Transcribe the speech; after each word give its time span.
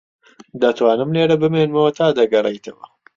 دەتوانم 0.61 1.09
لێرە 1.15 1.35
بمێنمەوە 1.41 1.91
تا 1.97 2.07
دەگەڕێیتەوە. 2.19 2.85